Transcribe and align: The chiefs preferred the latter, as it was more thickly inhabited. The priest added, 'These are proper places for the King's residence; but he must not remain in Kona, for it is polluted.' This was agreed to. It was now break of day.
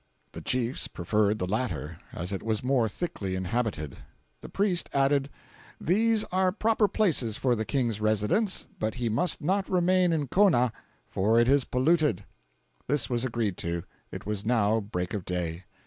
The 0.31 0.41
chiefs 0.41 0.87
preferred 0.87 1.37
the 1.37 1.45
latter, 1.45 1.99
as 2.11 2.31
it 2.31 2.41
was 2.41 2.63
more 2.63 2.89
thickly 2.89 3.35
inhabited. 3.35 3.97
The 4.39 4.49
priest 4.49 4.89
added, 4.93 5.29
'These 5.79 6.23
are 6.31 6.51
proper 6.51 6.87
places 6.87 7.37
for 7.37 7.55
the 7.55 7.65
King's 7.65 8.01
residence; 8.01 8.65
but 8.79 8.95
he 8.95 9.09
must 9.09 9.43
not 9.43 9.69
remain 9.69 10.11
in 10.11 10.25
Kona, 10.27 10.73
for 11.07 11.39
it 11.39 11.47
is 11.47 11.65
polluted.' 11.65 12.23
This 12.87 13.11
was 13.11 13.23
agreed 13.23 13.57
to. 13.57 13.83
It 14.11 14.25
was 14.25 14.43
now 14.43 14.79
break 14.79 15.13
of 15.13 15.23
day. 15.23 15.65